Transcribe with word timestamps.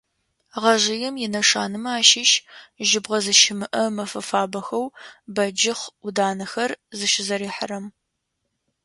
Гъэжъыем 0.61 1.15
инэшанэмэ 1.25 1.91
ащыщ 1.99 2.31
жьыбгъэ 2.87 3.17
зыщымыӏэ 3.25 3.83
мэфэ 3.95 4.21
фабэхэу 4.27 4.85
бэджыхъ 5.33 5.83
ӏуданэхэр 6.01 6.71
зыщызэрихьэрэм. 6.97 7.85